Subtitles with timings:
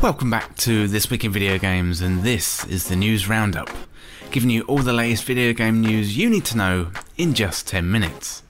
[0.00, 3.68] Welcome back to This Week in Video Games, and this is the News Roundup,
[4.30, 7.90] giving you all the latest video game news you need to know in just 10
[7.90, 8.44] minutes.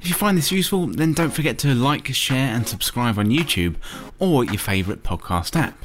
[0.00, 3.76] If you find this useful, then don't forget to like, share, and subscribe on YouTube
[4.18, 5.84] or your favourite podcast app.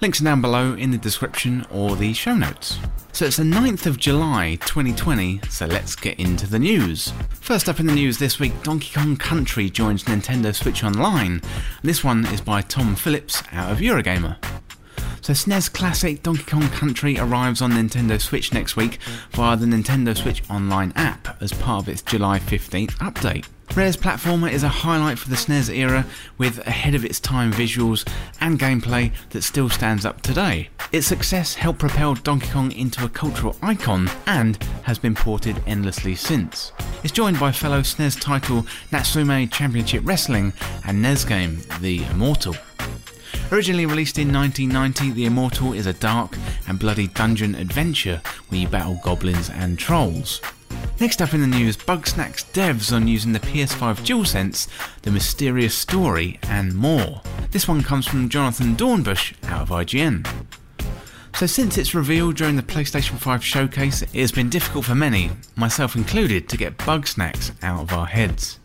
[0.00, 2.78] Links are down below in the description or the show notes.
[3.12, 7.12] So it's the 9th of July 2020, so let's get into the news.
[7.30, 11.40] First up in the news this week, Donkey Kong Country joins Nintendo Switch Online.
[11.82, 14.36] This one is by Tom Phillips out of Eurogamer.
[15.26, 19.00] So SNES classic Donkey Kong Country arrives on Nintendo Switch next week
[19.32, 23.44] via the Nintendo Switch Online app as part of its July 15th update.
[23.74, 26.06] Rare's platformer is a highlight for the SNES era
[26.38, 28.08] with ahead of its time visuals
[28.40, 30.68] and gameplay that still stands up today.
[30.92, 36.14] Its success helped propel Donkey Kong into a cultural icon and has been ported endlessly
[36.14, 36.70] since.
[37.02, 40.52] It's joined by fellow SNES title Natsume Championship Wrestling
[40.84, 42.54] and NES game The Immortal.
[43.52, 48.66] Originally released in 1990, The Immortal is a dark and bloody dungeon adventure where you
[48.66, 50.40] battle goblins and trolls.
[50.98, 54.66] Next up in the news, Bugsnax devs on using the PS5 DualSense,
[55.02, 57.20] The Mysterious Story, and more.
[57.52, 60.26] This one comes from Jonathan Dornbush out of IGN.
[61.36, 65.30] So, since its reveal during the PlayStation 5 showcase, it has been difficult for many,
[65.54, 68.58] myself included, to get Bugsnax out of our heads.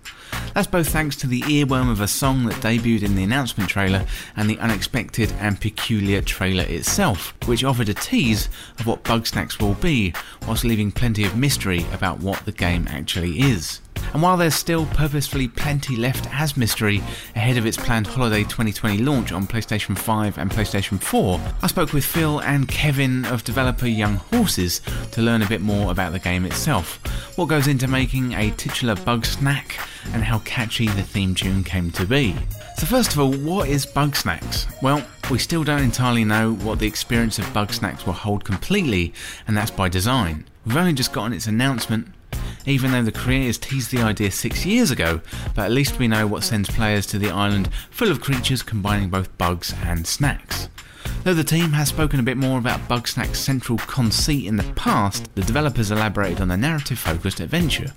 [0.54, 4.06] That's both thanks to the earworm of a song that debuted in the announcement trailer
[4.36, 9.76] and the unexpected and peculiar trailer itself, which offered a tease of what Bugsnax will
[9.76, 10.14] be,
[10.46, 13.80] whilst leaving plenty of mystery about what the game actually is.
[14.14, 16.98] And while there's still purposefully plenty left as mystery
[17.36, 21.94] ahead of its planned holiday 2020 launch on PlayStation 5 and PlayStation 4, I spoke
[21.94, 26.20] with Phil and Kevin of developer Young Horses to learn a bit more about the
[26.20, 27.00] game itself,
[27.38, 29.74] what goes into making a titular Bugsnax,
[30.14, 32.36] and how catchy the theme tune came to be.
[32.78, 34.82] So, first of all, what is Bugsnax?
[34.82, 39.14] Well, we still don't entirely know what the experience of Bugsnax will hold completely,
[39.48, 40.46] and that's by design.
[40.66, 42.08] We've only just gotten its announcement,
[42.66, 45.22] even though the creators teased the idea six years ago,
[45.56, 49.10] but at least we know what sends players to the island full of creatures combining
[49.10, 50.70] both bugs and snacks.
[51.24, 55.34] Though the team has spoken a bit more about Bugsnax's central conceit in the past,
[55.36, 57.94] the developers elaborated on the narrative focused adventure.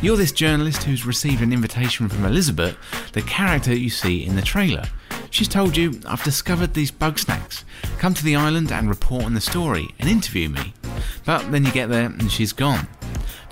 [0.00, 2.76] You're this journalist who's received an invitation from Elizabeth,
[3.12, 4.84] the character you see in the trailer.
[5.30, 7.64] She's told you, I've discovered these Bugsnax.
[7.98, 10.74] Come to the island and report on the story and interview me.
[11.24, 12.88] But then you get there and she's gone.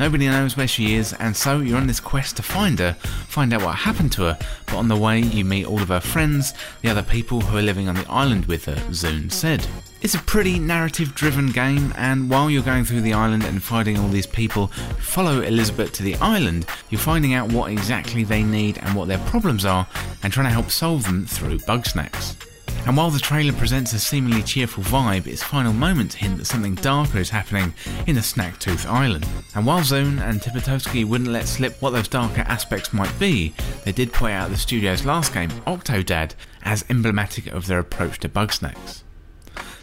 [0.01, 2.95] Nobody knows where she is, and so you're on this quest to find her,
[3.29, 6.01] find out what happened to her, but on the way you meet all of her
[6.01, 9.67] friends, the other people who are living on the island with her, Zuhn said.
[10.01, 13.99] It's a pretty narrative driven game, and while you're going through the island and fighting
[13.99, 18.43] all these people who follow Elizabeth to the island, you're finding out what exactly they
[18.43, 19.87] need and what their problems are,
[20.23, 22.37] and trying to help solve them through Bugsnax.
[22.87, 26.75] And while the trailer presents a seemingly cheerful vibe, its final moments hint that something
[26.77, 27.75] darker is happening
[28.07, 29.27] in the Snaktooth Island.
[29.55, 33.55] And while Zuhn and Tibitoski wouldn't let slip what those darker aspects might be,
[33.85, 38.29] they did point out the studio's last game, Octodad, as emblematic of their approach to
[38.29, 39.03] Bugsnax.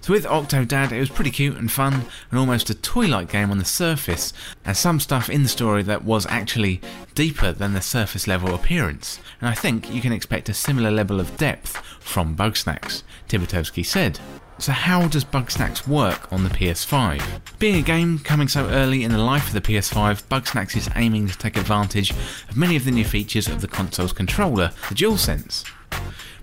[0.07, 3.57] So with Octodad, it was pretty cute and fun, and almost a toy-like game on
[3.57, 4.31] the surface,
[4.63, 6.79] and some stuff in the story that was actually
[7.13, 9.19] deeper than the surface level appearance.
[9.41, 14.17] And I think you can expect a similar level of depth from Bugsnax, Tibitoski said.
[14.59, 17.41] So how does Bugsnax work on the PS5?
[17.59, 21.27] Being a game coming so early in the life of the PS5, Bugsnax is aiming
[21.27, 25.65] to take advantage of many of the new features of the console's controller, the DualSense.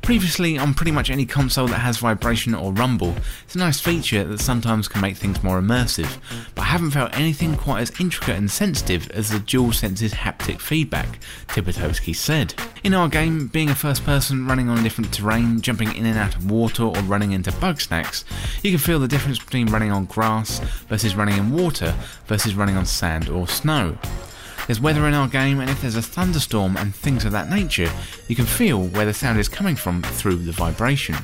[0.04, 4.22] Previously, on pretty much any console that has vibration or rumble, it's a nice feature
[4.22, 6.18] that sometimes can make things more immersive,
[6.54, 11.18] but I haven't felt anything quite as intricate and sensitive as the DualSense's haptic feedback,
[11.48, 12.52] Tibitoski said.
[12.84, 16.36] In our game, being a first person running on different terrain, jumping in and out
[16.36, 18.24] of water, or running into Bugsnax,
[18.62, 21.94] you can feel the difference between running on grass versus running in water
[22.26, 23.96] versus running on sand or snow.
[24.66, 27.90] There's weather in our game, and if there's a thunderstorm and things of that nature,
[28.28, 31.16] you can feel where the sound is coming from through the vibration.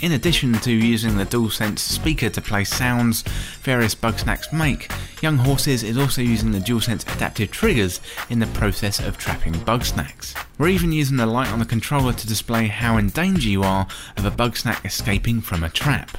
[0.00, 3.22] In addition to using the DualSense speaker to play sounds
[3.60, 4.90] various Bugsnax make,
[5.22, 8.00] Young Horses is also using the DualSense adaptive triggers
[8.30, 10.34] in the process of trapping Bugsnax.
[10.58, 13.86] We're even using the light on the controller to display how in danger you are
[14.16, 16.16] of a Bugsnax escaping from a trap.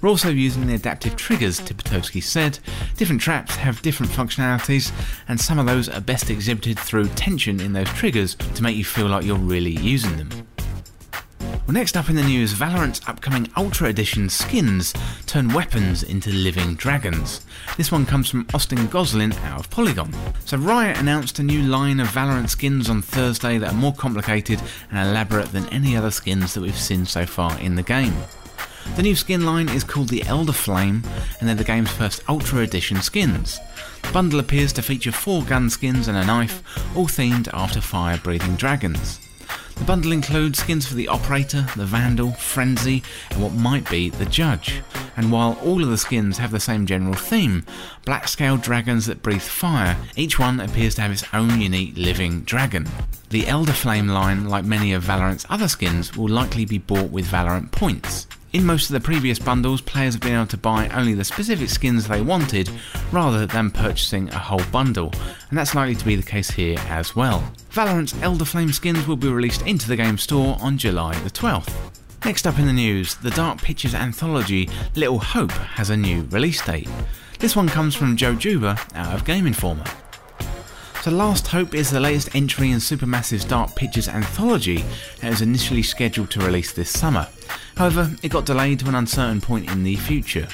[0.00, 2.60] We're also using the adaptive triggers, Tibitoski said.
[2.96, 4.92] Different traps have different functionalities,
[5.26, 8.84] and some of those are best exhibited through tension in those triggers to make you
[8.84, 10.46] feel like you're really using them.
[11.68, 14.94] Well, next up in the news, Valorant's upcoming Ultra Edition skins
[15.26, 17.44] turn weapons into living dragons.
[17.76, 20.14] This one comes from Austin Goslin out of Polygon.
[20.46, 24.62] So, Riot announced a new line of Valorant skins on Thursday that are more complicated
[24.90, 28.14] and elaborate than any other skins that we've seen so far in the game.
[28.96, 31.02] The new skin line is called the Elder Flame,
[31.38, 33.60] and they're the game's first Ultra Edition skins.
[34.02, 36.62] The bundle appears to feature four gun skins and a knife,
[36.96, 39.20] all themed after fire breathing dragons.
[39.76, 44.26] The bundle includes skins for the Operator, the Vandal, Frenzy, and what might be the
[44.26, 44.82] Judge.
[45.16, 47.64] And while all of the skins have the same general theme,
[48.04, 52.40] black scale dragons that breathe fire, each one appears to have its own unique living
[52.40, 52.88] dragon.
[53.30, 57.26] The Elder Flame line, like many of Valorant's other skins, will likely be bought with
[57.26, 58.26] Valorant points.
[58.50, 61.68] In most of the previous bundles, players have been able to buy only the specific
[61.68, 62.70] skins they wanted
[63.12, 65.12] rather than purchasing a whole bundle,
[65.50, 67.44] and that's likely to be the case here as well.
[67.68, 71.70] Valorant's Elder Flame skins will be released into the game store on July the 12th.
[72.24, 76.64] Next up in the news, the Dark Pictures anthology Little Hope has a new release
[76.64, 76.88] date.
[77.38, 79.84] This one comes from Joe Juba out of Game Informer.
[81.02, 84.84] So Last Hope is the latest entry in Supermassive's Dark Pictures anthology
[85.20, 87.28] and was initially scheduled to release this summer.
[87.78, 90.48] However, it got delayed to an uncertain point in the future.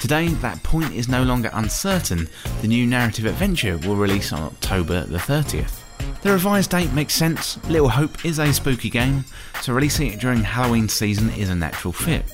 [0.00, 2.28] Today, that point is no longer uncertain.
[2.62, 5.82] The new narrative adventure will release on October the 30th.
[6.22, 7.64] The revised date makes sense.
[7.68, 9.24] Little Hope is a spooky game,
[9.62, 12.24] so releasing it during Halloween season is a natural fit.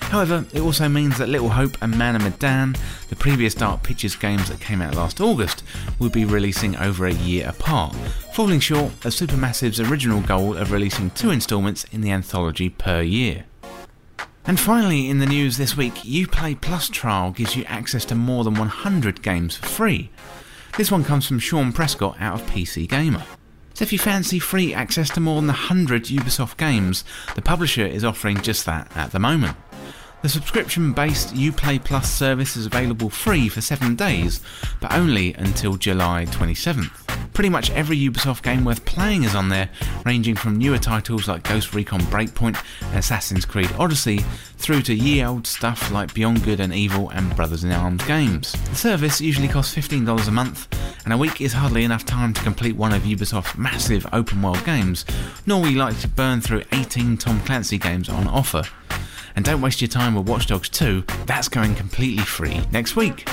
[0.00, 2.74] However, it also means that Little Hope and Man of Medan,
[3.10, 5.62] the previous Dark Pictures games that came out last August,
[6.00, 7.94] will be releasing over a year apart,
[8.32, 13.44] falling short of Supermassive's original goal of releasing two instalments in the anthology per year.
[14.46, 18.44] And finally, in the news this week, Uplay Plus trial gives you access to more
[18.44, 20.10] than 100 games for free.
[20.76, 23.24] This one comes from Shaun Prescott out of PC Gamer.
[23.72, 27.04] So if you fancy free access to more than 100 Ubisoft games,
[27.34, 29.56] the publisher is offering just that at the moment.
[30.22, 34.40] The subscription based Uplay Plus service is available free for 7 days,
[34.80, 37.13] but only until July 27th.
[37.34, 39.68] Pretty much every Ubisoft game worth playing is on there,
[40.06, 44.18] ranging from newer titles like Ghost Recon Breakpoint and Assassin's Creed Odyssey,
[44.56, 48.52] through to year old stuff like Beyond Good and Evil and Brothers in Arms games.
[48.52, 50.68] The service usually costs $15 a month,
[51.04, 54.64] and a week is hardly enough time to complete one of Ubisoft's massive open world
[54.64, 55.04] games,
[55.44, 58.62] nor you like to burn through 18 Tom Clancy games on offer.
[59.34, 63.28] And don't waste your time with Watch Dogs 2, that's going completely free next week.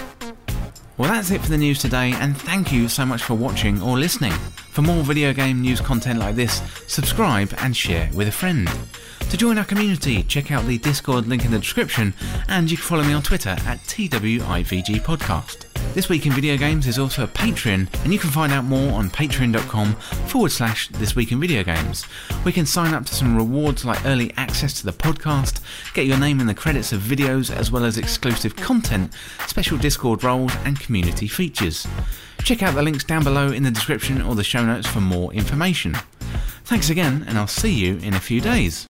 [0.98, 3.98] Well, that's it for the news today, and thank you so much for watching or
[3.98, 4.34] listening.
[4.72, 8.70] For more video game news content like this, subscribe and share with a friend.
[9.30, 12.14] To join our community, check out the Discord link in the description,
[12.50, 15.71] and you can follow me on Twitter at TWIVG Podcast.
[15.94, 18.94] This Week in Video Games is also a Patreon, and you can find out more
[18.94, 19.94] on patreon.com
[20.28, 22.06] forward slash This Week in Video Games.
[22.46, 25.62] We can sign up to some rewards like early access to the podcast,
[25.94, 29.14] get your name in the credits of videos, as well as exclusive content,
[29.48, 31.86] special Discord roles, and community features.
[32.44, 35.34] Check out the links down below in the description or the show notes for more
[35.34, 35.96] information.
[36.64, 38.80] Thanks again, and I'll see you in a few days.